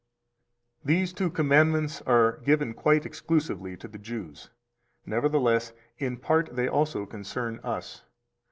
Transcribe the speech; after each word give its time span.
293 0.81 0.99
These 0.99 1.13
two 1.13 1.29
commandments 1.29 2.01
are 2.07 2.37
given 2.43 2.73
quite 2.73 3.05
exclusively 3.05 3.77
to 3.77 3.87
the 3.87 3.99
Jews; 3.99 4.49
nevertheless, 5.05 5.73
in 5.99 6.17
part 6.17 6.55
they 6.55 6.67
also 6.67 7.05
concern 7.05 7.59
us. 7.63 8.01